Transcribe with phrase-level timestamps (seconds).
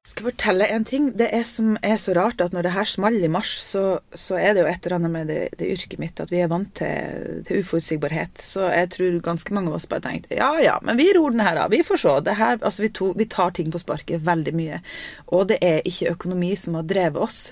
[0.00, 1.10] Skal fortelle en ting?
[1.12, 3.82] Det er som er så rart at når det her smalt i mars, så,
[4.16, 6.48] så, er det jo et eller annet med det, det yrket mitt at vi er
[6.48, 8.40] vant til, til, uforutsigbarhet.
[8.40, 11.44] Så jeg tror ganske mange av oss bare tenkte ja ja, men vi ror den
[11.44, 11.74] her av.
[11.74, 12.16] Vi får se.
[12.24, 14.80] Det her, altså vi, to, vi tar ting på sparket veldig mye.
[15.36, 17.42] Og det er ikke økonomi som har drevet oss.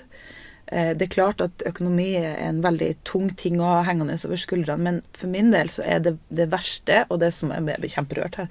[0.71, 4.37] Eh, det er klart at økonomi er en veldig tung ting å ha hengende over
[4.39, 8.37] skuldrene, men for min del så er det det verste, og det som er kjemperørt
[8.37, 8.49] her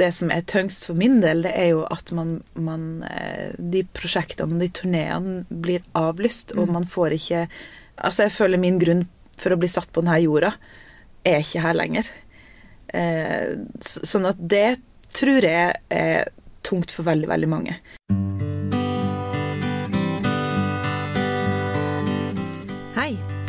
[0.00, 3.84] Det som er tyngst for min del, det er jo at man, man eh, De
[3.96, 6.72] prosjektene og de turneene blir avlyst, og mm.
[6.78, 7.46] man får ikke
[7.96, 9.06] Altså, jeg føler min grunn
[9.40, 10.50] for å bli satt på denne jorda
[11.26, 12.08] er ikke her lenger.
[12.92, 14.76] Eh, sånn at det
[15.16, 16.28] tror jeg er
[16.66, 17.78] tungt for veldig, veldig mange.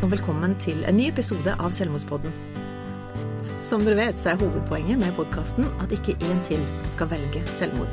[0.07, 2.31] Og velkommen til en ny episode av Selvmordspodden.
[3.59, 6.61] Som dere vet, så er hovedpoenget med podkasten at ikke én til
[6.93, 7.91] skal velge selvmord.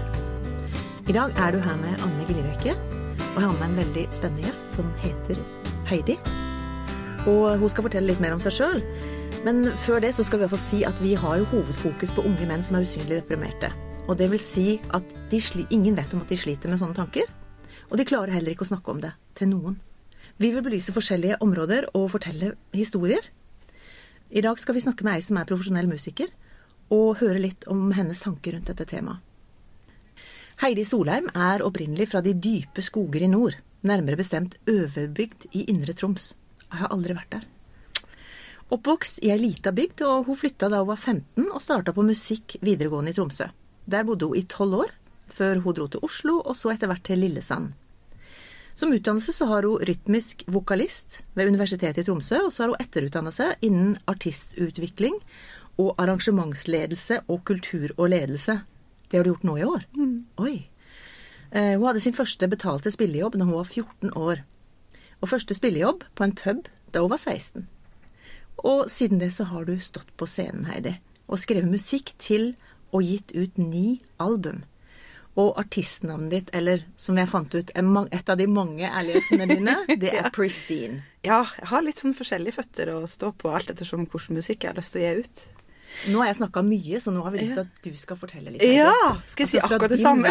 [1.10, 2.76] I dag er du her med Anne Gilrekke,
[3.18, 5.40] og jeg har med en veldig spennende gjest som heter
[5.90, 6.14] Heidi.
[7.32, 8.84] Og hun skal fortelle litt mer om seg sjøl.
[9.42, 12.46] Men før det så skal vi iallfall si at vi har jo hovedfokus på unge
[12.46, 13.72] menn som er usynlig deprimerte.
[14.06, 17.26] Og det vil si at ingen vet om at de sliter med sånne tanker.
[17.90, 19.80] Og de klarer heller ikke å snakke om det til noen.
[20.36, 23.22] Vi vil belyse forskjellige områder og fortelle historier.
[24.34, 26.32] I dag skal vi snakke med ei som er profesjonell musiker,
[26.90, 29.22] og høre litt om hennes tanker rundt dette temaet.
[30.62, 35.94] Heidi Solheim er opprinnelig fra de dype skoger i nord, nærmere bestemt Øverbygd i Indre
[35.98, 36.32] Troms.
[36.66, 37.46] Jeg har aldri vært der.
[38.74, 42.06] Oppvokst i ei lita bygd, og hun flytta da hun var 15 og starta på
[42.06, 43.50] musikk videregående i Tromsø.
[43.86, 44.94] Der bodde hun i tolv år,
[45.30, 47.74] før hun dro til Oslo, og så etter hvert til Lillesand.
[48.74, 52.82] Som utdannelse så har hun rytmisk vokalist ved Universitetet i Tromsø, og så har hun
[52.82, 55.20] etterutdanna seg innen artistutvikling
[55.78, 58.60] og arrangementsledelse og kultur og ledelse.
[59.08, 59.86] Det har du gjort nå i år?
[59.94, 60.16] Mm.
[60.42, 60.56] Oi.
[61.54, 64.42] Eh, hun hadde sin første betalte spillejobb da hun var 14 år.
[65.22, 67.68] Og første spillejobb på en pub da hun var 16.
[68.58, 70.96] Og siden det så har du stått på scenen, Heidi,
[71.30, 72.54] og skrevet musikk til
[72.90, 74.64] og gitt ut ni album.
[75.40, 80.12] Og artistnavnet ditt, eller som jeg fant ut, et av de mange ærlighetene dine, det
[80.14, 81.02] er Pristine.
[81.26, 84.70] Ja, jeg har litt sånn forskjellige føtter å stå på, alt ettersom hvilken musikk jeg
[84.70, 85.44] har lyst til å gi ut.
[86.10, 88.54] Nå har jeg snakka mye, så nå har vi lyst til at du skal fortelle
[88.54, 88.62] litt.
[88.66, 88.94] Ja!
[89.30, 90.30] Skal jeg si altså, akkurat det samme?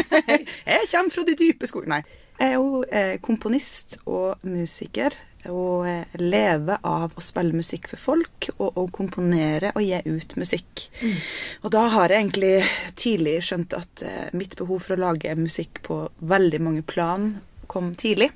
[0.74, 1.90] jeg kommer fra de dype skog...
[1.90, 2.02] Nei.
[2.40, 5.12] Jeg er jo eh, komponist og musiker
[5.48, 10.36] å eh, leve av å spille musikk for folk, og å komponere og gi ut
[10.40, 10.86] musikk.
[11.00, 11.16] Mm.
[11.62, 12.52] Og da har jeg egentlig
[13.00, 17.32] tidlig skjønt at eh, mitt behov for å lage musikk på veldig mange plan
[17.70, 18.30] kom tidlig.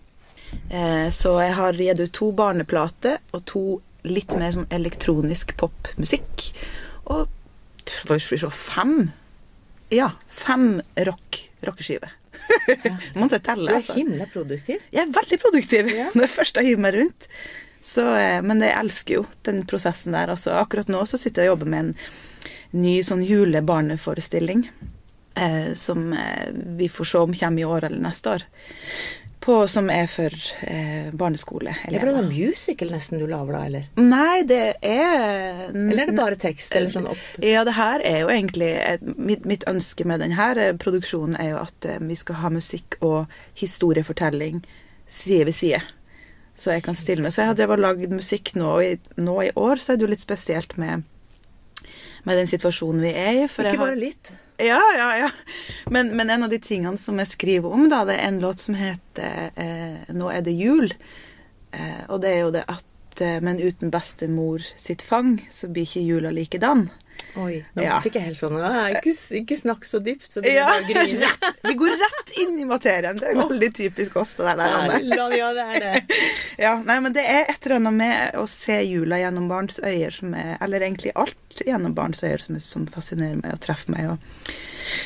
[0.71, 3.65] Eh, så jeg har gitt ut to barneplater og to
[4.05, 6.51] litt mer sånn elektronisk popmusikk.
[7.13, 7.29] Og
[7.85, 9.11] se fem
[9.93, 12.15] Ja, fem rock, rockeskiver.
[12.85, 12.95] Ja.
[13.19, 13.67] Måtte telle.
[13.69, 13.97] Du er altså.
[13.99, 14.81] himla produktiv.
[14.93, 16.07] Jeg er veldig produktiv ja.
[16.15, 17.29] når jeg først hiver meg rundt.
[17.85, 20.33] Så, eh, men jeg elsker jo den prosessen der.
[20.33, 24.65] Altså, akkurat nå så sitter jeg og jobber med en ny sånn julebarneforestilling.
[25.35, 28.49] Eh, som eh, vi får se om kommer i år eller neste år
[29.45, 30.35] på, som er for
[30.67, 32.01] eh, barneskoleelever.
[32.01, 33.89] Er det en musical nesten du lager da, eller?
[34.01, 36.73] Nei, det er Eller er det bare tekst?
[36.75, 37.27] eller sånn opp?
[37.45, 38.71] Ja, det her er jo egentlig
[39.17, 42.99] Mitt, mitt ønske med denne eh, produksjonen er jo at eh, vi skal ha musikk
[43.05, 44.63] og historiefortelling
[45.11, 45.83] side ved side.
[46.55, 47.35] Så jeg kan stille med.
[47.35, 50.07] Så jeg har drevet og lagd musikk nå, i, nå i år, så er det
[50.07, 51.03] jo litt spesielt med,
[52.25, 53.45] med den situasjonen vi er i.
[53.47, 54.33] Ikke bare litt?
[54.63, 55.31] Ja, ja, ja.
[55.91, 58.63] Men, men, en av de tingene som jeg skriver om, da, det er en låt
[58.63, 60.95] som heter eh, 'Nå er det jul'.
[61.75, 65.89] Eh, og det er jo det at eh, Men uten bestemor sitt fang, så blir
[65.89, 66.89] ikke jula likedan.
[67.35, 67.97] Oi, nå ja.
[67.99, 70.69] fikk jeg helt sånn Ikke, ikke snakk så dypt, så blir ja.
[70.71, 71.31] bare grine.
[71.67, 73.19] Vi går rett inn i materien.
[73.19, 74.63] Det er veldig typisk oss, det der.
[74.63, 75.01] Anne.
[75.35, 76.21] Ja, det er det.
[76.65, 80.13] Ja, nei, men det er et eller annet med å se jula gjennom barns øyne
[80.15, 84.13] som er Eller egentlig alt gjennom barns øyne som, som fascinerer meg og treffer meg.
[84.15, 84.55] Og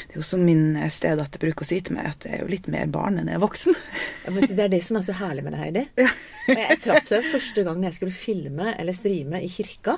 [0.09, 2.51] det er jo som min stedatter bruker å si til meg, at det er jo
[2.53, 3.81] litt mer barn enn jeg er voksen.
[4.29, 5.83] Ja, men det er det som er så herlig med det, Heidi.
[5.97, 6.13] Ja.
[6.53, 9.97] jeg traff deg første gang jeg skulle filme eller streame i kirka.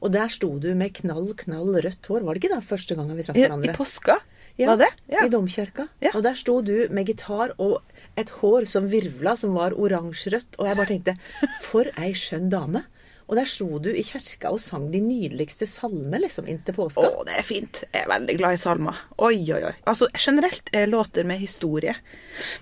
[0.00, 2.24] Og der sto du med knall, knall rødt hår.
[2.26, 3.72] Var det ikke da første gangen vi traff hverandre?
[3.72, 4.18] I påska?
[4.56, 4.90] Ja, var det?
[5.12, 5.26] Ja.
[5.26, 5.88] I domkirka.
[6.00, 6.14] Ja.
[6.16, 7.82] Og der sto du med gitar og
[8.16, 10.56] et hår som virvla, som var oransjerødt.
[10.56, 11.16] Og jeg bare tenkte
[11.64, 12.86] For ei skjønn dame.
[13.26, 17.08] Og der sto du i kjerka og sang de nydeligste salmer liksom inntil påska.
[17.10, 17.80] Å, det er fint.
[17.90, 19.00] Jeg er veldig glad i salmer.
[19.18, 19.72] Oi, oi, oi.
[19.90, 21.96] Altså, generelt er låter med historie.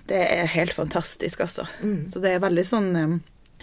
[0.09, 1.67] Det er helt fantastisk, altså.
[2.09, 3.15] Så det er veldig sånn eh,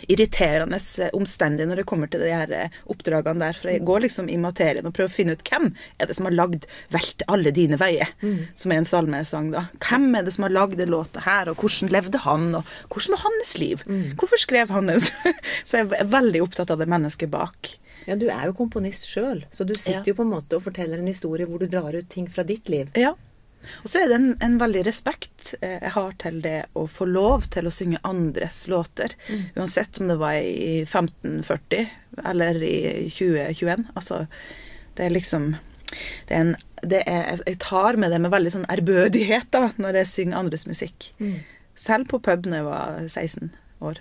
[0.08, 3.58] irriterende eh, omstendig når det kommer til de her eh, oppdragene der.
[3.58, 5.68] For jeg går liksom i materien og prøver å finne ut hvem
[5.98, 8.12] er det som har lagd 'Velt alle dine veier',
[8.54, 9.66] som er en salmesang, da.
[9.80, 13.16] Hvem er det som har lagd den låta her, og hvordan levde han, og hvordan
[13.16, 13.82] var hans liv?
[14.18, 15.00] Hvorfor skrev han det?
[15.68, 17.76] Så jeg er veldig opptatt av det mennesket bak.
[18.06, 20.06] Ja, du er jo komponist sjøl, så du sitter Ja.
[20.10, 22.68] jo på en måte og forteller en historie hvor du drar ut ting fra ditt
[22.68, 22.90] liv.
[22.98, 23.14] Ja.
[23.82, 27.06] Og så er det en, en veldig respekt eh, jeg har til det å få
[27.10, 29.14] lov til å synge andres låter.
[29.56, 31.88] Uansett om det var i 1540
[32.32, 33.88] eller i 2021.
[33.94, 34.24] Altså,
[34.96, 35.54] det er liksom
[36.28, 40.02] det er en, det er, Jeg tar med det med veldig sånn ærbødighet da, når
[40.02, 41.12] jeg synger andres musikk.
[41.78, 43.52] Selv på pub når jeg var 16
[43.84, 44.00] år.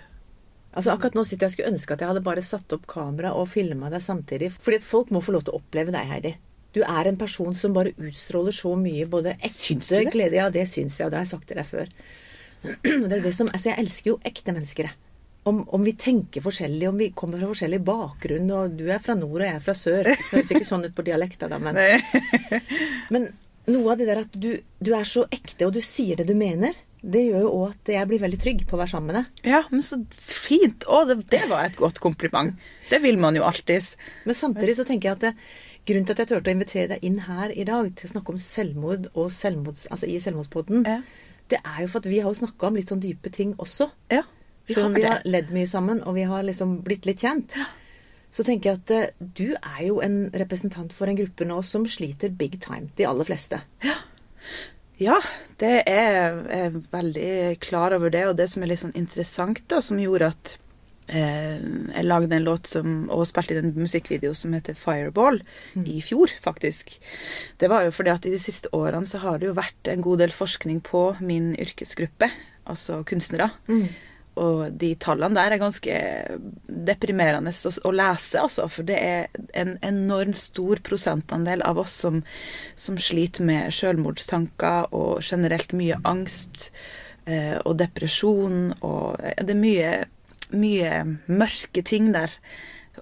[0.72, 3.34] Altså Akkurat nå sitter jeg og skulle ønske at jeg hadde bare satt opp kamera
[3.36, 4.52] og filma deg samtidig.
[4.56, 6.32] Fordi at folk må få lov til å oppleve deg, Heidi.
[6.72, 10.12] Du er en person som bare utstråler så mye både ekte det?
[10.14, 11.94] glede Ja, det syns jeg, og det har jeg sagt til deg før.
[13.08, 14.86] Det er det som, altså Jeg elsker jo ekte mennesker.
[14.86, 14.98] jeg.
[15.50, 19.16] Om, om vi tenker forskjellig, om vi kommer fra forskjellig bakgrunn, og du er fra
[19.18, 20.06] nord og jeg er fra sør.
[20.06, 21.80] Det høres ikke sånn ut på dialekter, da, men
[23.14, 23.26] Men
[23.66, 26.36] noe av det der at du, du er så ekte, og du sier det du
[26.38, 29.18] mener, det gjør jo òg at jeg blir veldig trygg på å være sammen med
[29.18, 29.50] deg.
[29.50, 30.86] Ja, men så fint.
[30.86, 32.54] Å, det, det var et godt kompliment.
[32.90, 33.96] Det vil man jo alltids.
[34.22, 35.32] Men samtidig så tenker jeg at det,
[35.86, 38.34] grunnen til at jeg turte å invitere deg inn her i dag til å snakke
[38.34, 41.00] om selvmord og selvmords, altså i Selvmordspodden, Ja.
[41.50, 43.90] det er jo for at vi har jo snakka om litt sånn dype ting også.
[44.10, 44.22] Ja,
[44.66, 47.50] vi Selv om vi har ledd mye sammen, og vi har liksom blitt litt kjent.
[48.30, 51.84] Så tenker jeg at eh, du er jo en representant for en gruppe nå som
[51.84, 52.88] sliter big time.
[52.96, 53.60] De aller fleste.
[55.02, 55.18] Ja,
[55.58, 59.60] det er jeg er veldig klar over det, og det som er litt sånn interessant,
[59.68, 60.58] da, som gjorde at
[61.12, 65.42] jeg lagde en låt som, og spilte inn en musikkvideo som heter Fireball,
[65.84, 66.94] i fjor, faktisk.
[67.60, 70.04] Det var jo fordi at i de siste årene så har det jo vært en
[70.04, 72.30] god del forskning på min yrkesgruppe,
[72.70, 73.50] altså kunstnere.
[74.40, 75.96] Og de tallene der er ganske
[76.64, 78.64] deprimerende å, å lese, altså.
[78.72, 79.26] For det er
[79.58, 82.22] en enormt stor prosentandel av oss som,
[82.76, 86.70] som sliter med selvmordstanker og generelt mye angst
[87.26, 88.72] eh, og depresjon.
[88.80, 89.92] Og det er mye,
[90.52, 92.30] mye mørke ting der.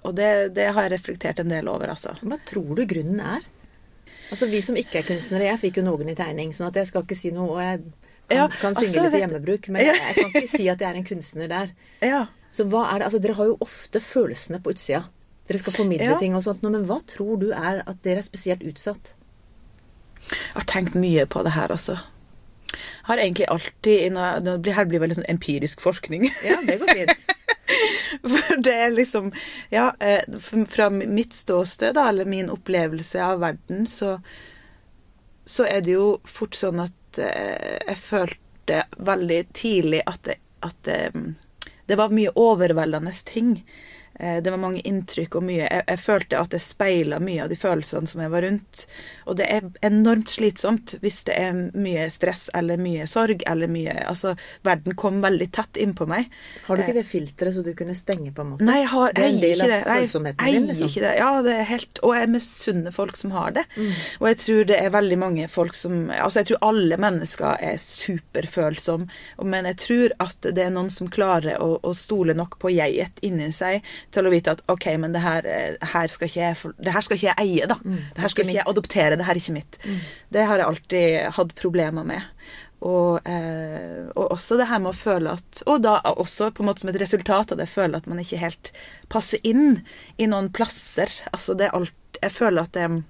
[0.03, 2.13] Og det, det har jeg reflektert en del over, altså.
[2.23, 3.41] Hva tror du grunnen er?
[4.31, 6.87] Altså Vi som ikke er kunstnere, jeg fikk jo noen i tegning, sånn at jeg
[6.87, 7.49] skal ikke si noe.
[7.57, 9.93] og jeg kan, Ja, kan synge altså, litt i hjemmebruk, men Ja.
[9.97, 11.73] jeg kan ikke si at jeg er en kunstner der.
[12.13, 12.21] Ja.
[12.51, 15.03] Så hva er det, altså Dere har jo ofte følelsene på utsida.
[15.47, 16.17] Dere skal formidle Ja.
[16.19, 19.11] ting og sånt, men hva tror du er at dere er spesielt utsatt?
[20.31, 21.97] Jeg har tenkt mye på det her, altså.
[23.03, 26.29] Har egentlig alltid Her blir det veldig sånn empirisk forskning.
[26.45, 27.17] Ja, det går fint.
[28.31, 29.31] For det er liksom
[29.69, 30.23] Ja, eh,
[30.69, 34.19] fra mitt ståsted, da, eller min opplevelse av verden, så
[35.45, 40.77] Så er det jo fort sånn at eh, jeg følte veldig tidlig at det, at
[40.85, 40.99] det,
[41.89, 43.55] det var mye overveldende ting.
[44.21, 47.49] Eh, Det var mange inntrykk og mye Jeg, jeg følte at det speila mye av
[47.49, 48.83] de følelsene som jeg var rundt.
[49.25, 53.95] Og det er enormt slitsomt hvis det er mye stress eller mye sorg eller mye
[54.11, 54.35] Altså,
[54.65, 56.29] verden kom veldig tett innpå meg.
[56.67, 58.65] Har du ikke det filteret så du kunne stenge, på en måte?
[58.67, 60.91] Nei, jeg har Det er en del av følsomheten din, liksom.
[60.91, 61.13] ikke det.
[61.21, 63.65] Ja, det er helt Og jeg misunner folk som har det.
[63.75, 63.91] Mm.
[64.19, 67.77] Og jeg tror det er veldig mange folk som Altså, jeg tror alle mennesker er
[67.81, 69.07] superfølsomme,
[69.43, 73.17] men jeg tror at det er noen som klarer å, å stole nok på jeget
[73.25, 73.81] inni seg
[74.11, 77.01] til å vite at OK, men det her, eh, her skal ikke jeg Det her
[77.01, 77.75] skal ikke jeg eie, da.
[77.83, 78.47] det her skal Mm.
[78.47, 78.55] ikke mitt.
[78.55, 79.17] jeg adoptere.
[79.17, 79.77] Det her er ikke mitt.
[80.31, 82.21] Det har jeg alltid hatt problemer med.
[82.81, 86.69] Og, eh, og også det her med å føle at Og da også på en
[86.71, 88.71] måte som et resultat av det føle at man ikke helt
[89.07, 89.83] passer inn
[90.17, 91.07] i noen plasser.
[91.31, 93.03] Altså det er alt Jeg føler at det,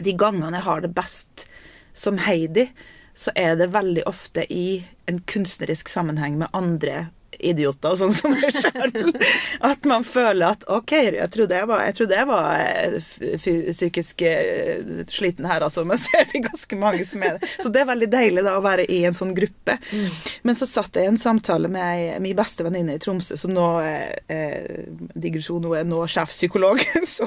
[0.00, 1.46] de gangene jeg har det best
[1.94, 2.70] som Heidi,
[3.14, 8.54] så er det veldig ofte i en kunstnerisk sammenheng med andre idioter, sånn som meg
[8.54, 9.12] sjøl.
[9.64, 12.96] At man føler at OK, jeg trodde jeg var, jeg trodde jeg var eh,
[13.72, 15.84] psykisk eh, sliten her, altså.
[15.88, 17.50] Men så er vi ganske mange som er det.
[17.62, 19.78] Så det er veldig deilig da å være i en sånn gruppe.
[20.46, 23.68] Men så satt jeg i en samtale med min beste venninne i Tromsø, som nå
[23.82, 26.82] eh, digresjon, hun er nå sjefpsykolog.
[27.08, 27.26] Så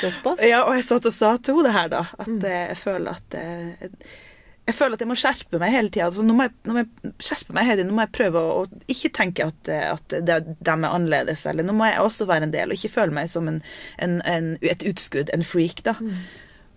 [0.00, 0.42] Såpass?
[0.44, 2.02] ja, og jeg satt og sa til henne det her, da.
[2.18, 2.42] At mm.
[2.48, 4.18] jeg føler at eh,
[4.66, 6.06] jeg, føler at jeg må skjerpe meg hele tida.
[6.10, 7.90] Altså, nå, må jeg- nå må jeg skjerpe meg hele tiden.
[7.90, 11.46] Nå må jeg prøve å, å ikke tenke at, eh, at det, dem er annerledes.
[11.50, 13.62] Eller nå må jeg også være en del, og ikke føle meg som en,
[13.98, 15.96] en, en, et utskudd, en freak, da.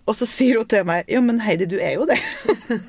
[0.06, 2.18] Og så sier hun til meg Ja, men Heidi, du er jo det.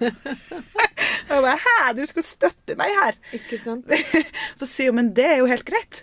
[1.30, 3.16] og jeg bare Hæ, du skal støtte meg her.
[3.38, 3.88] Ikke sant?
[4.60, 6.02] Så sier hun men det er jo helt greit.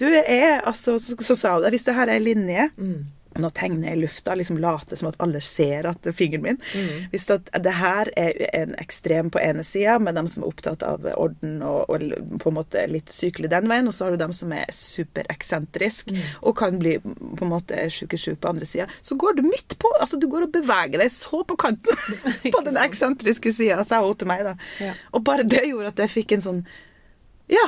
[0.00, 1.70] Du er altså Så, så sa hun det.
[1.76, 3.04] Hvis det her er en linje Mm.
[3.40, 6.42] Nå tegner jeg i lufta, liksom late som at alle ser at det er fingeren
[6.44, 6.58] min.
[6.74, 7.06] Mm.
[7.12, 10.82] Hvis at det her er en ekstrem på ene sida, med dem som er opptatt
[10.84, 14.20] av orden og, og på en måte litt sykelig den veien, og så har du
[14.24, 16.18] dem som er supereksentrisk Mm.
[16.42, 19.88] og kan bli på en måte sjukesjuk på andre sida, så går du midt på.
[20.00, 21.96] Altså du går og beveger deg så på kanten
[22.52, 24.54] på den eksentriske sida, sa hun til meg, da.
[24.82, 24.92] Ja.
[25.12, 26.62] Og bare det gjorde at jeg fikk en sånn
[27.52, 27.64] Ja,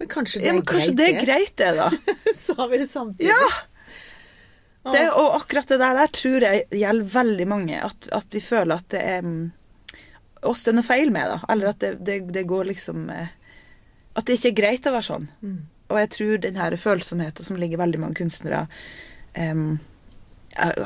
[0.00, 1.90] Men kanskje det ja er men kanskje greit, det er greit, det, da.
[2.44, 3.28] Sa vi det samtidig?
[3.30, 3.50] Ja!
[4.82, 7.80] Det, og akkurat det der, der tror jeg gjelder veldig mange.
[7.84, 9.50] At, at vi føler at det er mm,
[10.48, 11.40] oss det er noe feil med, da.
[11.52, 13.36] Eller at det, det, det går liksom eh,
[14.16, 15.28] At det ikke er greit å være sånn.
[15.44, 15.60] Mm.
[15.90, 18.66] Og jeg tror den her følsomheten som ligger veldig mange kunstnere,
[19.34, 19.64] eh,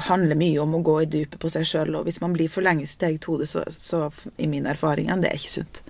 [0.08, 1.94] handler mye om å gå i dypet på seg sjøl.
[1.98, 5.12] Og hvis man blir for lenge i sitt eget hode, så, så i min erfaring
[5.22, 5.84] det er ikke sunt.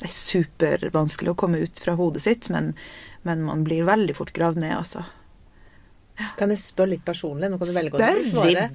[0.00, 2.72] Det er supervanskelig å komme ut fra hodet sitt, men,
[3.28, 5.04] men man blir veldig fort gravd ned, altså.
[6.38, 7.50] Kan jeg spørre litt personlig?
[7.50, 8.66] Nå kan du velge å svare.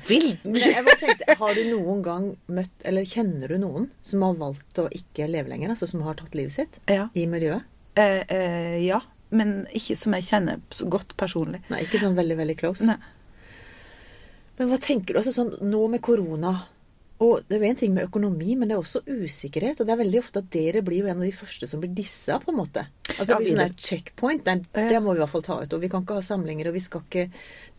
[1.02, 5.28] tenkte, Har du noen gang møtt, eller kjenner du noen som har valgt å ikke
[5.32, 5.74] leve lenger?
[5.76, 7.10] Altså som har tatt livet sitt Ja.
[7.16, 7.64] i miljøet?
[7.96, 9.00] Eh, eh, ja,
[9.32, 11.62] men ikke som jeg kjenner så godt personlig.
[11.72, 12.86] Nei, ikke sånn veldig, veldig close.
[12.86, 12.98] Nei.
[14.58, 15.20] Men hva tenker du?
[15.20, 16.54] Altså sånn nå med korona
[17.24, 19.80] Og det er jo en ting med økonomi, men det er også usikkerhet.
[19.80, 21.94] Og det er veldig ofte at dere blir jo en av de første som blir
[21.96, 22.84] dissa, på en måte.
[23.20, 24.44] Altså det blir vi- sånn der checkpoint.
[24.46, 25.74] Der, det må vi i hvert fall ta ut.
[25.74, 27.28] Og vi kan ikke ha samlinger, og vi skal ikke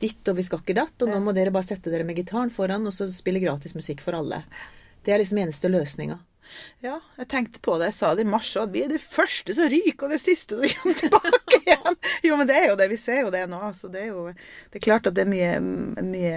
[0.00, 1.02] ditt, og vi skal ikke datt.
[1.02, 4.00] Og nå må dere bare sette dere med gitaren foran, og så spille gratis musikk
[4.04, 4.42] for alle.
[5.04, 6.18] Det er liksom eneste løsninga.
[6.80, 7.88] Ja, jeg tenkte på det.
[7.90, 10.54] Jeg sa det i mars at vi er det første som ryker, og det siste
[10.60, 11.96] som kommer tilbake igjen.
[12.22, 12.86] Jo, men det er jo det.
[12.92, 13.58] Vi ser jo det nå.
[13.66, 15.56] Altså, det er jo det er klart at det er mye,
[16.06, 16.36] mye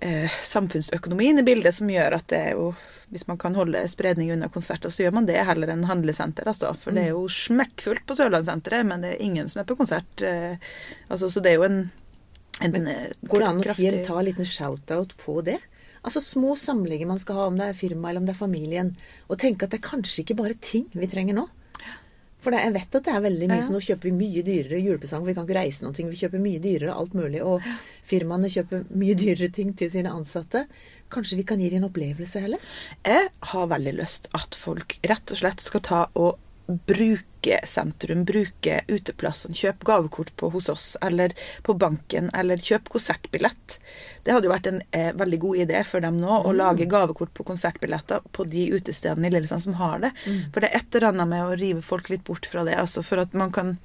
[0.00, 2.74] eh, samfunnsøkonomien i bildet som gjør at det er jo
[3.08, 6.74] Hvis man kan holde spredning unna konserter, så gjør man det heller enn handlesenter, altså.
[6.76, 10.20] For det er jo smekkfullt på Sørlandssenteret, men det er ingen som er på konsert.
[10.20, 10.58] Eh,
[11.08, 11.78] altså, så det er jo en,
[12.60, 15.56] en Men eh, Går det an å kraftig- ta en liten shout-out på det?
[16.04, 18.92] Altså små samlinger man skal ha, om det er firma eller om det er familien.
[19.28, 21.48] Og tenke at det er kanskje ikke bare ting vi trenger nå.
[22.40, 23.66] For det, jeg vet at det er veldig mye, Ja.
[23.66, 25.24] så nå kjøper vi mye dyrere julepresang.
[25.26, 26.08] Vi kan ikke reise noen ting.
[26.10, 27.40] Vi kjøper mye dyrere alt mulig.
[27.42, 27.62] Og
[28.06, 30.66] firmaene kjøper mye dyrere ting til sine ansatte.
[31.10, 32.58] Kanskje vi kan gi dem en opplevelse heller?
[33.04, 38.82] Jeg har veldig lyst at folk rett og slett skal ta og bruke sentrum, bruke
[38.88, 41.32] uteplassene, kjøp gavekort på hos oss, eller
[41.64, 43.78] på banken, eller kjøp konsertbillett.
[44.24, 47.32] Det hadde jo vært en eh, veldig god idé for dem nå, å lage gavekort
[47.34, 50.12] på konsertbilletter på de utestedene i Lillesand som har det.
[50.52, 53.04] For det er et eller annet med å rive folk litt bort fra det, altså
[53.06, 53.78] for at man kan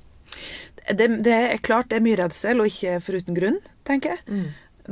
[0.89, 4.25] det, det er klart det er mye redsel, og ikke foruten grunn, tenker jeg.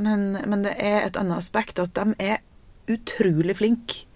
[0.00, 2.40] Men, men det er et annet aspekt at de er
[2.88, 4.06] utrolig flinke,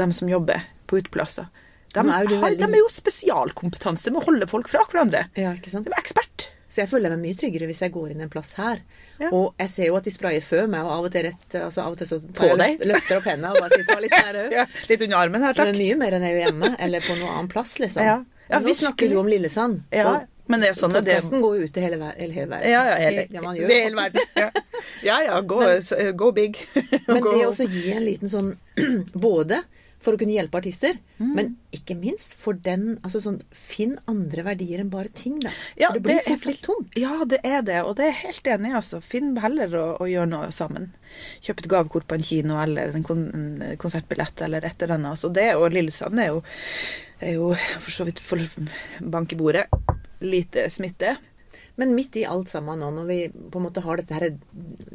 [0.00, 1.46] de som jobber på uteplasser.
[1.94, 5.26] De, er jo veldig- de er jo spesialkompetanse med å holde folk fra hverandre.
[5.36, 5.84] Ja, ikke sant?
[5.88, 6.48] De er ekspert.
[6.70, 8.78] Så jeg føler meg mye tryggere hvis jeg går inn en plass her.
[9.18, 9.30] Ja.
[9.34, 11.82] Og jeg ser jo at de sprayer før meg, og av og til rett altså
[11.82, 14.14] av og til så tar jeg løft, løfter opp hendene og bare sier ta litt
[14.14, 14.52] her òg.
[14.54, 15.72] Ja, litt under armen her, Men takk.
[15.74, 18.04] er mye mer enn jeg gjør hjemme, eller på noen annen plass, liksom.
[18.06, 18.20] Ja.
[18.50, 19.82] Ja, nå snakker du om Lillesand.
[19.94, 22.48] Ja, og men det er sånn Podkasten det- går jo ut til hele, hele, hele
[22.50, 22.70] verden.
[22.70, 24.20] Ja, ja, hele, Det man gjør, det hele verden.
[24.36, 24.48] Ja,
[25.06, 25.58] ja, ja gå,
[26.18, 26.56] go big.
[27.06, 28.56] Men det også gi en liten sånn
[29.14, 29.60] Både
[30.00, 31.32] for å kunne hjelpe artister, Mm.
[31.36, 35.50] men ikke minst for den altså sånn Finn andre verdier enn bare ting, da.
[35.76, 36.94] Ja, for det blir det fort litt tomt.
[36.96, 38.72] Ja, det er det, og det er jeg helt enig.
[38.78, 39.02] Altså.
[39.04, 40.88] Finn heller å, å gjøre noe sammen.
[41.44, 45.10] Kjøpe et gavekort på en kino eller en, kon en konsertbillett eller et eller annet.
[45.12, 46.40] Altså, det og Lillesand er jo,
[47.20, 47.50] er jo
[47.84, 48.40] for så vidt for
[49.04, 49.66] bank i bordet.
[50.24, 51.18] Lite smitte.
[51.76, 54.30] Men midt i alt sammen nå, når vi på en måte har dette her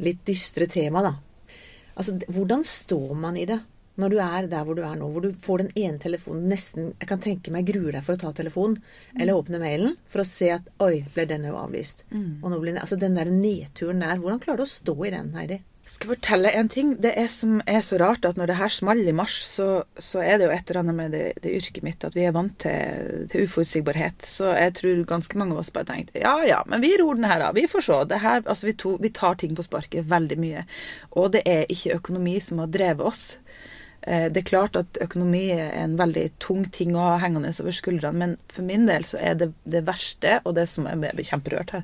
[0.02, 1.54] litt dystre temaet, da.
[1.96, 3.60] Altså, hvordan står man i det?
[3.96, 6.90] Når du er der hvor du er nå, hvor du får den ene telefonen nesten
[7.00, 8.80] Jeg kan tenke meg gruer deg for å ta telefonen
[9.16, 12.04] eller åpne mailen for å se at Oi, ble den jo avlyst.
[12.42, 15.14] Og nå blir den, altså den der nedturen der, hvordan klarer du å stå i
[15.14, 15.62] den, Heidi?
[15.86, 16.88] Skal jeg fortelle en ting?
[16.98, 20.18] Det er som er så rart at når det her smalt i mars, så, så
[20.18, 22.56] er det jo et eller annet med det, det yrket mitt at vi er vant
[22.58, 24.26] til, til uforutsigbarhet.
[24.26, 27.28] Så jeg tror ganske mange av oss bare tenkte ja ja, men vi ror den
[27.30, 27.54] her av.
[27.54, 28.00] Vi får se.
[28.10, 30.66] Det her, altså vi, to, vi tar ting på sparket veldig mye.
[31.14, 33.24] Og det er ikke økonomi som har drevet oss.
[34.06, 37.74] Eh, Det er klart at økonomi er en veldig tung ting å ha hengende over
[37.74, 41.16] skuldrene, men for min del så er det det verste, og det som er jeg
[41.18, 41.82] blir kjemperørt her,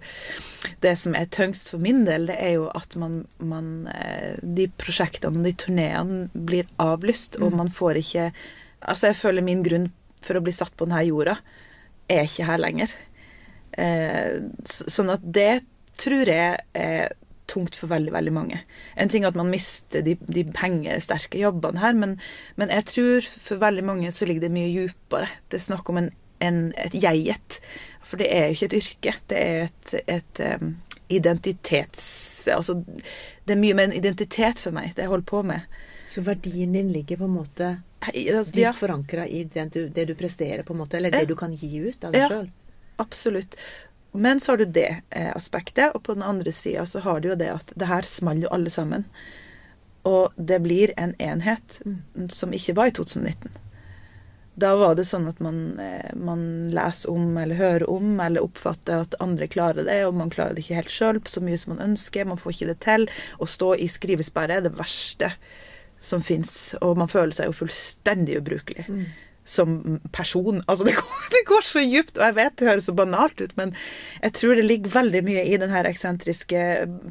[0.80, 4.68] det som er tyngst for min del, det er jo at man, man eh, De
[4.68, 8.32] prosjektene og de turneene blir avlyst, og man får ikke
[8.82, 11.36] Altså, jeg føler min grunn for å bli satt på denne jorda
[12.10, 12.90] er ikke her lenger.
[13.78, 15.62] Eh, så- Sånn at det
[15.96, 17.12] tror jeg er
[17.52, 18.62] tungt for veldig, veldig mange.
[18.96, 22.16] En ting er at man mister de, de pengesterke jobbene her, men,
[22.56, 25.28] men jeg tror for veldig mange så ligger det mye djupere.
[25.52, 27.60] Det er snakk om en en, et jeget.
[28.02, 29.14] For det er jo ikke et yrke.
[29.30, 30.72] Det er et, et um,
[31.12, 32.48] identitets...
[32.52, 32.82] Altså,
[33.46, 35.68] det er mye med en identitet for meg, det jeg holder på med.
[36.10, 37.68] Så verdien din ligger på en måte
[38.02, 41.22] altså, dypt ja, forankra i det du, det du presterer, på en måte, eller det
[41.24, 41.30] Ja.
[41.30, 42.28] du kan gi ut av deg Ja.
[42.34, 42.50] sjøl?
[43.02, 43.56] absolutt.
[44.12, 47.30] Men så har du det eh, aspektet, og på den andre sida så har du
[47.32, 49.06] jo det at det her smalt jo alle sammen.
[50.08, 51.80] Og det blir en enhet
[52.28, 53.56] som ikke var i 2019.
[54.54, 56.44] Da var det sånn at man, eh, man
[56.76, 60.66] leser om eller hører om eller oppfatter at andre klarer det, og man klarer det
[60.66, 62.28] ikke helt sjøl så mye som man ønsker.
[62.28, 63.08] Man får ikke det til.
[63.40, 65.32] Å stå i skrivesperre er det verste
[66.02, 68.84] som fins, og man føler seg jo fullstendig ubrukelig
[69.44, 70.60] som person.
[70.70, 73.56] Altså, det går, det går så djupt, og jeg vet det høres så banalt ut,
[73.58, 73.72] men
[74.22, 76.62] jeg tror det ligger veldig mye i den her eksentriske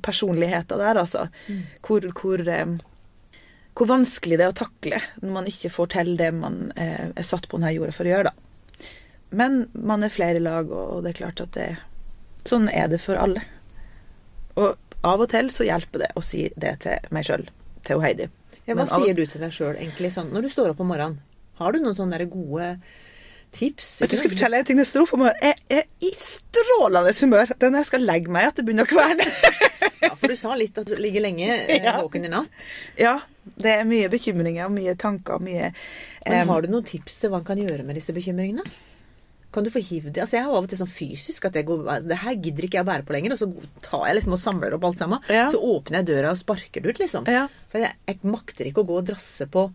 [0.05, 1.25] personligheten der, altså.
[1.83, 2.77] Hvor, hvor, eh,
[3.75, 7.27] hvor vanskelig det er å takle når man ikke får til det man eh, er
[7.27, 8.87] satt på denne jorda for å gjøre, da.
[9.31, 11.69] Men man er flere i lag, og det er klart at det,
[12.47, 13.43] sånn er det for alle.
[14.59, 14.75] Og
[15.07, 17.45] av og til så hjelper det å si det til meg sjøl,
[17.87, 18.27] til Heidi.
[18.67, 20.91] Ja, hva av- sier du til deg sjøl egentlig sånn når du står opp om
[20.91, 21.19] morgenen?
[21.59, 22.69] Har du noen sånne gode
[23.51, 23.89] tips?
[24.01, 25.35] Vet du, skal fortelle en ting det står på meg.
[25.43, 29.27] Jeg er i strålende humør den jeg skal legge meg at det begynner å kverne.
[30.01, 32.49] Ja, for du sa litt at du ligger lenge eh, våken i natt.
[32.97, 33.19] ja,
[33.61, 35.69] det er mye bekymringer og mye tanker mye
[36.25, 38.65] Men har du noen tips til hva en kan gjøre med disse bekymringene?
[39.53, 40.23] Kan du få hivd det?
[40.23, 42.65] Altså, jeg har av og til sånn fysisk at jeg går, altså, det her gidder
[42.65, 43.35] ikke jeg å bære på lenger.
[43.35, 43.49] Og så
[43.83, 45.25] tar jeg liksom og samler opp alt sammen.
[45.29, 45.47] Ja.
[45.53, 47.27] Så åpner jeg døra og sparker det ut, liksom.
[47.29, 47.43] Ja.
[47.73, 49.67] For jeg, jeg makter ikke å gå og drasse på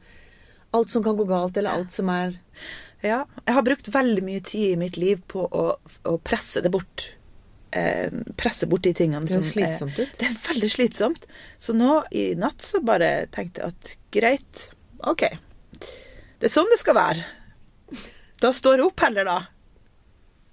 [0.74, 2.38] alt som kan gå galt, eller alt som er
[3.04, 3.24] Ja.
[3.46, 5.66] Jeg har brukt veldig mye tid i mitt liv på å,
[6.04, 7.10] å presse det bort.
[7.76, 10.14] Eh, presse bort de tingene Det som høres slitsomt ut.
[10.18, 11.26] Det er veldig slitsomt.
[11.60, 14.68] Så nå i natt så bare tenkte jeg at greit,
[15.06, 15.26] OK.
[15.76, 17.26] Det er sånn det skal være.
[18.42, 19.38] Da står jeg opp heller, da.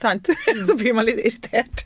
[0.02, 0.30] Sant?
[0.30, 0.66] Mm.
[0.68, 1.84] så blir man litt irritert.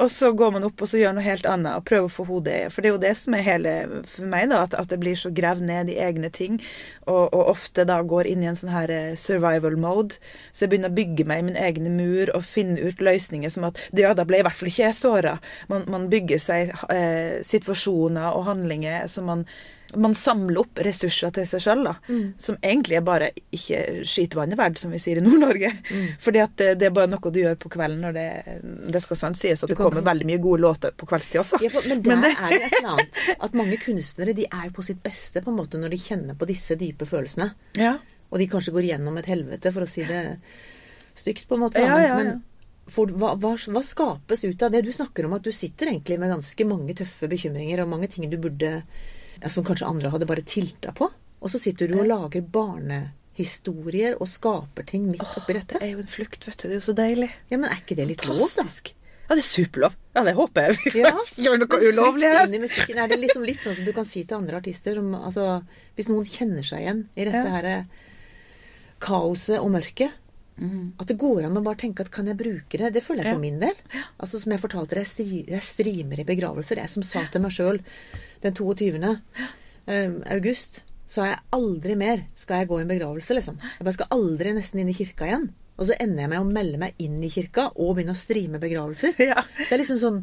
[0.00, 2.26] Og så går man opp og så gjør noe helt annet og prøver å få
[2.28, 3.74] hodet i For det er jo det som er hele
[4.08, 6.60] for meg, da, at, at det blir så gravd ned i egne ting.
[7.06, 10.20] Og, og ofte da går inn i en sånn her eh, survival mode.
[10.52, 13.68] Så jeg begynner å bygge meg i min egen mur og finne ut løsninger som
[13.68, 15.36] at ja, da ble i hvert fall ikke jeg såra.
[15.72, 19.44] Man, man bygger seg eh, situasjoner og handlinger som man
[19.96, 21.88] man samler opp ressurser til seg sjøl,
[22.38, 25.70] som egentlig er bare ikke skitvannet verdt, som vi sier i Nord-Norge.
[26.24, 28.26] Fordi at det, det er bare noe du gjør på kvelden når det,
[28.94, 31.60] det skal sant sies at det kommer veldig mye gode låter på kveldstid også.
[31.64, 33.20] Ja, for, men der Men det- er jo et eller annet.
[33.48, 36.46] At mange kunstnere de er på sitt beste på en måte når de kjenner på
[36.50, 37.50] disse dype følelsene.
[37.80, 37.96] Ja.
[38.30, 40.22] Og de kanskje går gjennom et helvete, for å si det
[41.18, 41.82] stygt, på en måte.
[41.82, 42.16] Ja, ja.
[42.20, 42.42] men
[42.90, 44.84] for, hva, hva, hva skapes ut av det?
[44.86, 48.26] Du snakker om at du sitter egentlig med ganske mange tøffe bekymringer og mange ting
[48.30, 48.80] du burde
[49.42, 51.10] ja, Som kanskje andre hadde bare tilta på.
[51.40, 55.78] Og så sitter du og lager barnehistorier og skaper ting midt oppi dette.
[55.80, 56.66] Det er jo en flukt, vet du.
[56.68, 57.30] Det er jo så deilig.
[57.48, 58.66] Ja, Men er ikke det litt lov, da?
[59.30, 59.94] Ja, det er superlov.
[60.16, 60.92] Ja, det håper jeg.
[61.04, 61.12] Ja.
[61.46, 62.44] Gjør noe ulovlig her.
[62.50, 65.62] Er det liksom litt sånn som du kan si til andre artister som altså,
[65.96, 67.52] Hvis noen kjenner seg igjen i dette Ja.
[67.56, 67.84] her eh,
[69.00, 70.12] kaoset og mørket
[71.00, 72.92] At det går an å bare tenke at kan jeg bruke det?
[72.92, 73.36] Det føler jeg Mm.
[73.36, 73.74] For min del.
[74.20, 75.06] Altså Som jeg fortalte deg,
[75.48, 76.76] jeg, streamer i begravelser.
[76.76, 77.80] Jeg som sa til meg sjøl
[78.42, 79.00] den 22.
[79.00, 83.56] august august sa jeg aldri mer skal jeg gå i en begravelse, liksom.
[83.58, 85.48] Jeg bare skal aldri nesten inn i kirka igjen.
[85.80, 88.60] Og så ender jeg med å melde meg inn i kirka og begynne å streame
[88.62, 89.16] begravelser.
[89.32, 89.42] Ja.
[89.58, 90.20] Det er liksom sånn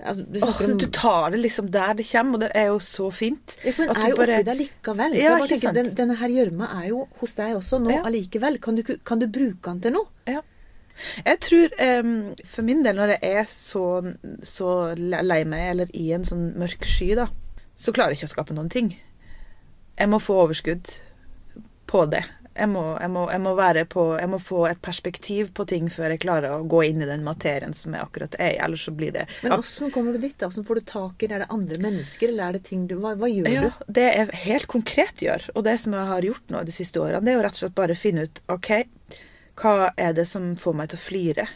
[0.00, 2.78] altså, Du oh, om du tar det liksom der det kommer, og det er jo
[2.78, 3.56] så fint.
[3.64, 5.10] ja, for den er jo bare- oppi deg likevel.
[5.12, 7.90] Så Ja, jeg bare tenker, den, denne her gjørma er jo hos deg også nå
[7.90, 8.02] Ja.
[8.04, 8.60] allikevel.
[8.60, 10.06] Kan du, kan du bruke den til noe?
[10.26, 10.40] Ja.
[11.24, 11.68] Jeg tror
[12.02, 13.84] um, for min del, når jeg er så,
[14.42, 17.28] så lei meg, eller i en sånn mørk sky, da,
[17.78, 18.96] så klarer jeg ikke å skape noen ting.
[19.98, 20.90] Jeg må få overskudd
[21.86, 22.24] på det.
[22.58, 23.52] Jeg må, jeg, må, jeg, må
[23.92, 27.06] på, jeg må få et perspektiv på ting før jeg klarer å gå inn i
[27.08, 28.58] den materien som jeg akkurat er i.
[28.64, 30.34] Ellers så blir det Men åssen kommer du dit?
[30.38, 30.48] da?
[30.48, 31.34] Hvordan får du tak i det?
[31.38, 33.92] Er det andre mennesker, eller er det ting du Hva, hva gjør Ja, du?
[34.00, 37.22] det jeg helt konkret gjør, og det som jeg har gjort nå de siste årene,
[37.24, 38.70] det er jo rett og slett bare å finne ut OK,
[39.58, 41.48] hva er det som får meg til å flire?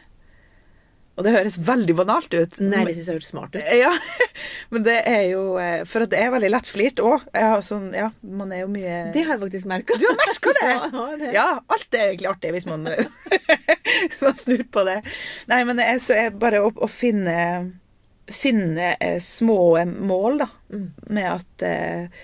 [1.12, 2.56] Og det høres veldig banalt ut.
[2.64, 3.60] Nei, det syns jeg hørtes smart ut.
[3.76, 3.90] Ja,
[4.72, 7.26] men det er jo eh, For det er veldig lettflirt òg.
[7.66, 9.98] Sånn, ja, man er jo mye Det har jeg faktisk merka.
[10.00, 10.72] Du har merka det?
[10.92, 11.30] Ja, det.
[11.36, 12.88] Ja, alt er egentlig artig hvis man,
[14.08, 14.98] hvis man snur på det.
[15.52, 17.38] Nei, men det er, så er bare å, å finne
[18.32, 20.46] Finne eh, små mål, da.
[21.10, 22.22] Med at eh,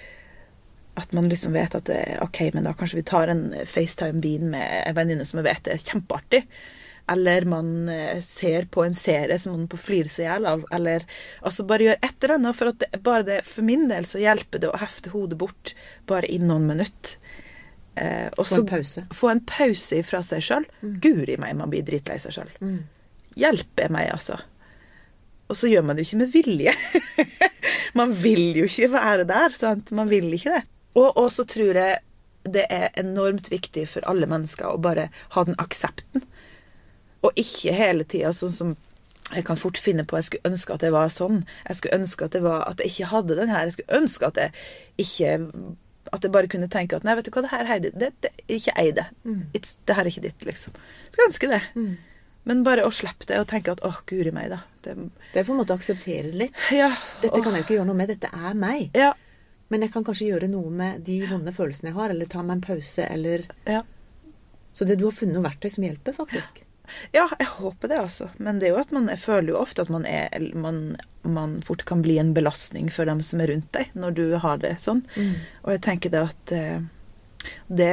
[0.99, 4.83] at man liksom vet at eh, OK, men da kanskje vi tar en FaceTime-vin med
[4.87, 6.41] en venninne som jeg vet er kjempeartig.
[7.09, 10.67] Eller man eh, ser på en serie som man på flirer seg i hjel av.
[10.75, 11.07] Eller
[11.41, 12.59] altså bare gjør et eller annet.
[12.59, 15.75] For, det, bare det, for min del så hjelper det å hefte hodet bort
[16.11, 17.17] bare i noen minutter.
[17.99, 19.07] Eh, og Få så en pause.
[19.15, 20.69] få en pause fra seg sjøl.
[21.03, 22.53] Guri meg, man blir dritlei seg sjøl.
[22.61, 22.81] Mm.
[23.39, 24.39] Hjelpe meg, altså.
[25.49, 26.75] Og så gjør man det jo ikke med vilje.
[28.01, 29.95] man vil jo ikke være der, sant.
[29.97, 30.67] Man vil ikke det.
[30.99, 32.01] Og så tror jeg
[32.49, 36.25] det er enormt viktig for alle mennesker å bare ha den aksepten.
[37.27, 38.77] Og ikke hele tida sånn som
[39.35, 41.43] jeg kan fort finne på Jeg skulle ønske at det var sånn.
[41.69, 43.67] Jeg skulle ønske at det var At jeg ikke hadde den her.
[43.69, 44.53] Jeg skulle ønske at jeg
[45.05, 45.33] ikke
[46.17, 48.31] At jeg bare kunne tenke at nei, vet du hva, det her Heidi, det, det,
[48.49, 49.05] ikke ei det.
[49.53, 50.73] It's, det her er ikke ditt, liksom.
[51.11, 51.61] Skulle ønske det.
[52.49, 54.63] Men bare å slippe det og tenke at åh, guri meg, da.
[54.87, 54.95] Det,
[55.35, 56.63] Det er på en måte å akseptere det litt.
[56.73, 56.89] ja,
[57.21, 58.09] Dette åh, kan jeg jo ikke gjøre noe med.
[58.15, 58.89] Dette er meg.
[58.97, 59.11] ja,
[59.69, 62.57] Men jeg kan kanskje gjøre noe med de vonde følelsene jeg har, eller ta meg
[62.57, 63.83] en pause, eller ja.
[64.73, 66.63] Så det, du har funnet noen verktøy som hjelper, faktisk.
[67.13, 68.29] Ja, jeg håper det, altså.
[68.37, 71.59] Men det er jo at man, jeg føler jo ofte at man, er, man, man
[71.67, 74.77] fort kan bli en belastning for dem som er rundt deg, når du har det
[74.83, 75.05] sånn.
[75.65, 76.81] Og jeg tenker det at eh,
[77.69, 77.93] Det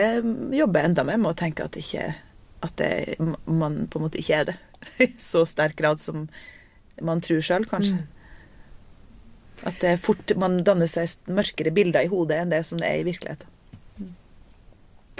[0.55, 2.09] jobber jeg enda med, med å tenke at, ikke,
[2.65, 2.91] at det,
[3.45, 4.57] man på en måte ikke er det.
[5.05, 6.27] I så sterk grad som
[7.01, 7.99] man tror sjøl, kanskje.
[9.63, 13.03] At det fort, man danner seg mørkere bilder i hodet enn det som det er
[13.03, 13.51] i virkeligheten.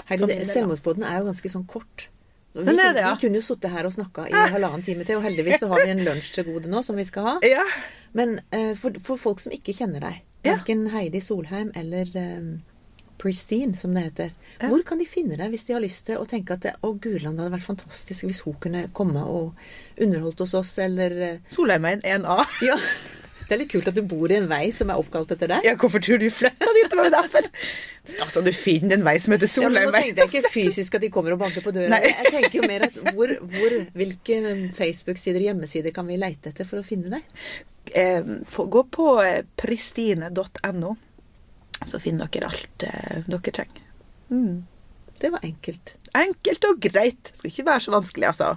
[0.06, 0.44] Da.
[0.46, 2.08] Selvmordsbåten er jo ganske sånn kort.
[2.56, 3.10] Vi, det, ja.
[3.12, 5.84] vi kunne jo sittet her og snakka i halvannen time til, og heldigvis så har
[5.84, 7.34] vi en lunsj til gode nå som vi skal ha.
[7.56, 7.64] Ja.
[8.16, 12.48] Men uh, for, for folk som ikke kjenner deg, verken Heidi Solheim eller eh,
[13.20, 14.30] Pristine, som det heter,
[14.62, 16.92] hvor kan de finne deg hvis de har lyst til å tenke at det, å,
[16.94, 19.56] Gurland det hadde vært fantastisk hvis hun kunne komme og
[20.00, 22.38] underholdt hos oss, eller er en 1A.
[22.64, 22.78] Ja.
[23.46, 25.66] Det er litt kult at du bor i en vei som er oppkalt etter deg.
[25.68, 26.88] Ja, hvorfor tror du flytta dit?
[26.90, 27.46] Det var derfor.
[28.22, 31.06] Altså, du finner en vei som heter Ja, men nå tenkte jeg ikke fysisk at
[31.06, 31.92] de kommer og banker på døra.
[31.94, 32.02] Nei.
[32.10, 34.42] Jeg tenker jo mer at hvor, hvor, hvilke
[34.76, 37.40] Facebook-sider, og hjemmesider kan vi leite etter for å finne deg?
[37.94, 38.24] eh,
[38.66, 40.96] gå på eh, pristine.no,
[41.86, 43.84] så finner dere alt eh, dere trenger.
[44.30, 44.64] Mm.
[45.16, 45.94] Det var enkelt.
[46.16, 47.30] Enkelt og greit.
[47.30, 48.56] Det Skal ikke være så vanskelig, altså.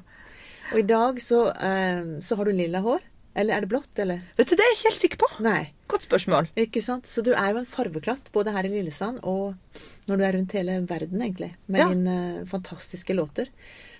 [0.74, 3.06] Og i dag så, eh, så har du lilla hår.
[3.36, 4.22] Eller er det blått, eller?
[4.38, 5.28] Vet du, Det er jeg ikke helt sikker på.
[5.46, 5.60] Nei.
[5.88, 6.48] Godt spørsmål.
[6.58, 7.06] Ikke sant?
[7.08, 9.56] Så du er jo en farveklatt, både her i Lillesand og
[10.10, 11.52] når du er rundt hele verden, egentlig.
[11.68, 11.90] Med Ja.
[11.90, 13.48] dine eh, fantastiske låter.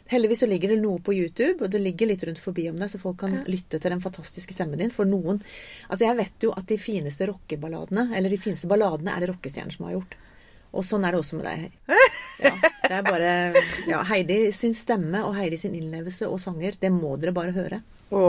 [0.10, 2.90] Heldigvis så ligger det noe på YouTube, og det ligger litt rundt forbi om deg,
[2.90, 4.90] så folk kan lytte til den fantastiske stemmen din.
[4.90, 5.44] For noen
[5.90, 9.72] Altså, jeg vet jo at de fineste rockeballadene, eller de fineste balladene, er det rockestjerner
[9.72, 10.16] som har gjort.
[10.74, 11.72] Og sånn er det også med deg.
[12.44, 12.52] Ja,
[12.88, 13.32] det er bare
[13.90, 17.82] ja, Heidi sin stemme og Heidi sin innlevelse og sanger, det må dere bare høre.
[18.10, 18.22] Å,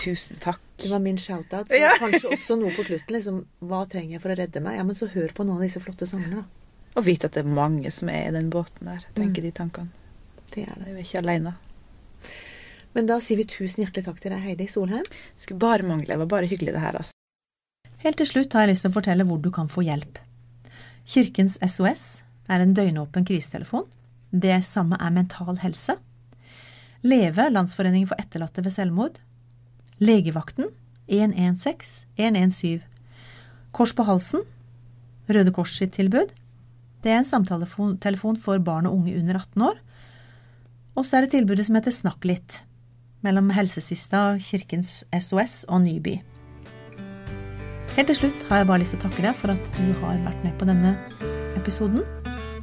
[0.00, 0.60] tusen takk.
[0.82, 1.68] Det var min shout-out.
[1.70, 1.92] Så Ja.
[2.02, 3.14] kanskje også noe på slutten.
[3.14, 4.78] liksom, Hva trenger jeg for å redde meg?
[4.80, 6.74] Ja, men så hør på noen av disse flotte sangene, da.
[6.98, 9.04] Og vite at det er mange som er i den båten der.
[9.14, 9.92] Tenker de tankene.
[10.50, 10.88] Det er det.
[10.88, 11.52] Jeg er ikke aleine.
[12.96, 15.04] Men da sier vi tusen hjertelig takk til deg, Heidi Solheim.
[15.38, 16.08] Skulle bare mangle.
[16.10, 17.14] Det var bare hyggelig, det her, altså.
[18.02, 20.18] Helt til slutt har jeg lyst til å fortelle hvor du kan få hjelp.
[21.08, 22.02] Kirkens SOS
[22.48, 23.86] er en døgnåpen krisetelefon.
[24.30, 25.96] Det samme er Mental Helse.
[27.02, 29.18] Leve, Landsforeningen for etterlatte ved selvmord.
[29.98, 30.70] Legevakten
[31.08, 32.82] 116 117.
[33.72, 34.44] Kors på halsen,
[35.28, 36.32] Røde Kors sitt tilbud.
[37.04, 39.76] Det er en samtaletelefon for barn og unge under 18 år.
[40.96, 42.62] Og så er det tilbudet som heter Snakk litt,
[43.22, 46.18] mellom Helsesista, Kirkens SOS og Nyby.
[47.94, 50.22] Helt til slutt har jeg bare lyst til å takke deg for at du har
[50.26, 50.96] vært med på denne
[51.58, 52.02] episoden,